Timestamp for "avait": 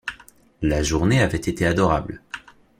1.21-1.37